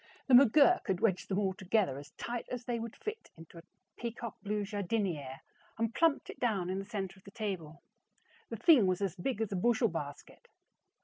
[0.25, 3.63] The McGurk had wedged them all together as tight as they would fit into a
[3.97, 5.41] peacock blue jardiniere,
[5.77, 7.83] and plumped it down in the center of the table.
[8.49, 10.47] The thing was as big as a bushel basket.